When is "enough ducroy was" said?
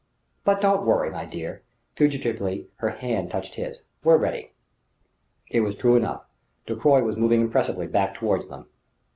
5.95-7.17